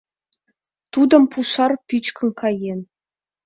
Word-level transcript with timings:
Тудым 0.93 1.23
пушар 1.31 1.71
пӱчкын 1.87 2.29
каен. 2.39 2.79